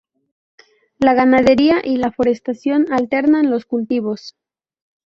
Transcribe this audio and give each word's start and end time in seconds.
La 0.97 1.13
ganadería 1.13 1.81
y 1.85 1.97
la 1.97 2.11
forestación, 2.11 2.87
alternan 2.91 3.51
los 3.51 3.67
cultivos. 3.67 4.35